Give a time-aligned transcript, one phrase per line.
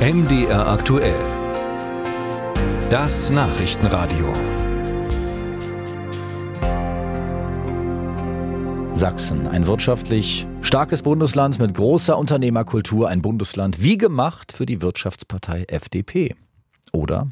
[0.00, 1.20] MDR aktuell.
[2.88, 4.32] Das Nachrichtenradio.
[8.94, 15.66] Sachsen, ein wirtschaftlich starkes Bundesland mit großer Unternehmerkultur, ein Bundesland wie gemacht für die Wirtschaftspartei
[15.68, 16.34] FDP.
[16.94, 17.28] Oder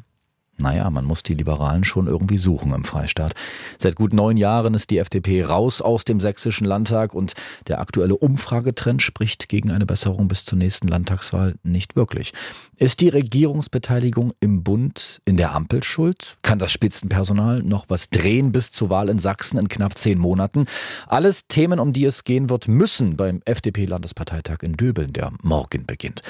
[0.59, 3.33] naja, man muss die Liberalen schon irgendwie suchen im Freistaat.
[3.77, 7.33] Seit gut neun Jahren ist die FDP raus aus dem sächsischen Landtag und
[7.67, 12.33] der aktuelle Umfragetrend spricht gegen eine Besserung bis zur nächsten Landtagswahl nicht wirklich.
[12.75, 16.37] Ist die Regierungsbeteiligung im Bund in der Ampel schuld?
[16.41, 20.65] Kann das Spitzenpersonal noch was drehen bis zur Wahl in Sachsen in knapp zehn Monaten?
[21.07, 26.21] Alles Themen, um die es gehen wird, müssen beim FDP-Landesparteitag in Döbeln, der morgen beginnt.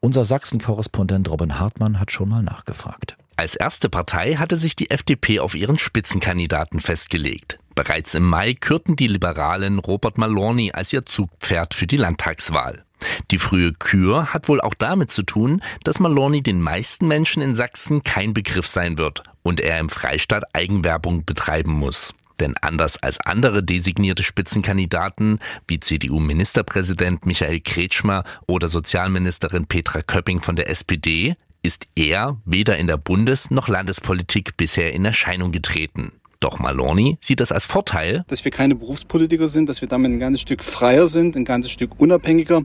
[0.00, 3.16] Unser Sachsen-Korrespondent Robin Hartmann hat schon mal nachgefragt.
[3.42, 7.58] Als erste Partei hatte sich die FDP auf ihren Spitzenkandidaten festgelegt.
[7.74, 12.84] Bereits im Mai kürten die Liberalen Robert Maloney als ihr Zugpferd für die Landtagswahl.
[13.32, 17.56] Die frühe Kür hat wohl auch damit zu tun, dass Maloney den meisten Menschen in
[17.56, 22.14] Sachsen kein Begriff sein wird und er im Freistaat Eigenwerbung betreiben muss.
[22.38, 30.54] Denn anders als andere designierte Spitzenkandidaten wie CDU-Ministerpräsident Michael Kretschmer oder Sozialministerin Petra Köpping von
[30.54, 36.12] der SPD ist er weder in der Bundes- noch Landespolitik bisher in Erscheinung getreten.
[36.40, 38.24] Doch Maloney sieht das als Vorteil.
[38.26, 41.70] Dass wir keine Berufspolitiker sind, dass wir damit ein ganzes Stück freier sind, ein ganzes
[41.70, 42.62] Stück unabhängiger.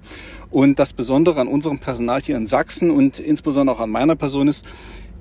[0.50, 4.48] Und das Besondere an unserem Personal hier in Sachsen und insbesondere auch an meiner Person
[4.48, 4.66] ist,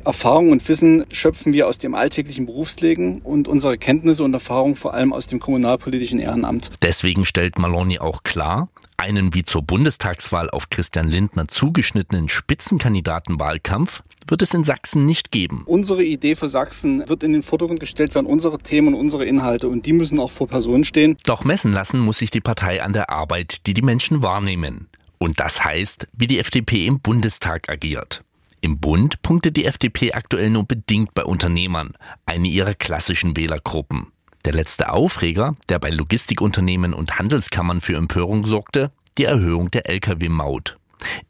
[0.06, 4.94] Erfahrung und Wissen schöpfen wir aus dem alltäglichen Berufsleben und unsere Kenntnisse und Erfahrung vor
[4.94, 6.70] allem aus dem kommunalpolitischen Ehrenamt.
[6.80, 14.42] Deswegen stellt Maloney auch klar, einen wie zur Bundestagswahl auf Christian Lindner zugeschnittenen Spitzenkandidatenwahlkampf wird
[14.42, 15.64] es in Sachsen nicht geben.
[15.66, 19.68] Unsere Idee für Sachsen wird in den Vordergrund gestellt werden, unsere Themen und unsere Inhalte
[19.68, 21.16] und die müssen auch vor Personen stehen.
[21.24, 24.86] Doch messen lassen muss sich die Partei an der Arbeit, die die Menschen wahrnehmen.
[25.18, 28.22] Und das heißt, wie die FDP im Bundestag agiert.
[28.60, 31.92] Im Bund punktet die FDP aktuell nur bedingt bei Unternehmern,
[32.24, 34.12] eine ihrer klassischen Wählergruppen.
[34.44, 40.78] Der letzte Aufreger, der bei Logistikunternehmen und Handelskammern für Empörung sorgte, die Erhöhung der Lkw-Maut.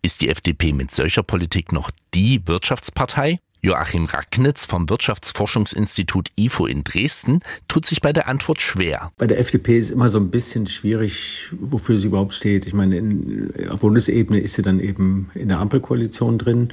[0.03, 3.41] Ist die FDP mit solcher Politik noch die Wirtschaftspartei?
[3.67, 9.11] Joachim Racknitz vom Wirtschaftsforschungsinstitut IFO in Dresden tut sich bei der Antwort schwer.
[9.19, 12.65] Bei der FDP ist immer so ein bisschen schwierig, wofür sie überhaupt steht.
[12.65, 16.69] Ich meine, in, auf Bundesebene ist sie dann eben in der Ampelkoalition drin,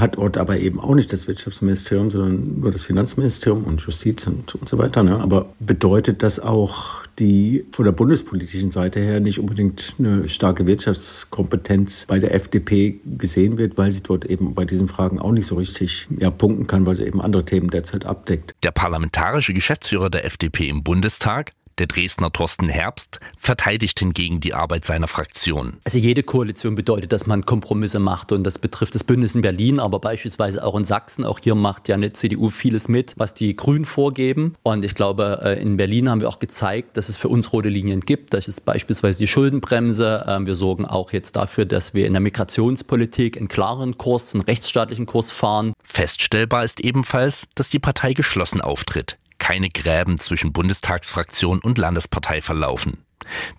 [0.00, 4.54] hat dort aber eben auch nicht das Wirtschaftsministerium, sondern nur das Finanzministerium und Justiz und,
[4.54, 5.02] und so weiter.
[5.02, 5.20] Ne?
[5.20, 12.06] Aber bedeutet das auch die von der bundespolitischen Seite her nicht unbedingt eine starke Wirtschaftskompetenz
[12.06, 15.56] bei der FDP gesehen wird, weil sie dort eben bei diesen Fragen auch nicht so
[15.56, 18.54] richtig ja, punkten kann, weil sie eben andere Themen derzeit abdeckt.
[18.62, 24.84] Der parlamentarische Geschäftsführer der FDP im Bundestag der Dresdner Thorsten Herbst verteidigt hingegen die Arbeit
[24.84, 25.78] seiner Fraktion.
[25.84, 29.80] Also jede Koalition bedeutet, dass man Kompromisse macht und das betrifft das Bündnis in Berlin,
[29.80, 31.24] aber beispielsweise auch in Sachsen.
[31.24, 34.54] Auch hier macht ja eine CDU vieles mit, was die Grünen vorgeben.
[34.62, 37.68] Und ich glaube, äh, in Berlin haben wir auch gezeigt, dass es für uns rote
[37.68, 38.34] Linien gibt.
[38.34, 40.24] Das ist beispielsweise die Schuldenbremse.
[40.26, 44.42] Ähm, wir sorgen auch jetzt dafür, dass wir in der Migrationspolitik einen klaren Kurs, einen
[44.42, 45.72] rechtsstaatlichen Kurs fahren.
[45.82, 53.04] Feststellbar ist ebenfalls, dass die Partei geschlossen auftritt keine Gräben zwischen Bundestagsfraktion und Landespartei verlaufen.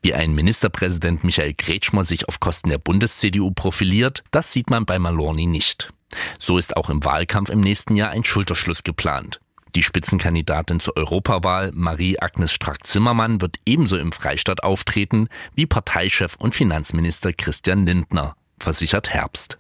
[0.02, 5.00] Wie ein Ministerpräsident Michael Kretschmer sich auf Kosten der Bundes-CDU profiliert, das sieht man bei
[5.00, 5.90] Maloney nicht.
[6.40, 9.40] So ist auch im Wahlkampf im nächsten Jahr ein Schulterschluss geplant.
[9.76, 17.34] Die Spitzenkandidatin zur Europawahl, Marie-Agnes Strack-Zimmermann, wird ebenso im Freistaat auftreten wie Parteichef und Finanzminister
[17.34, 19.60] Christian Lindner, versichert Herbst.